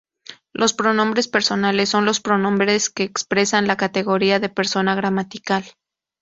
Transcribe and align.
Los 0.51 0.73
pronombres 0.73 1.27
personales 1.27 1.89
son 1.89 2.05
los 2.05 2.19
pronombres 2.21 2.89
que 2.89 3.03
expresan 3.03 3.67
la 3.67 3.77
categoría 3.77 4.39
de 4.39 4.49
persona 4.49 4.95
gramatical. 4.95 5.63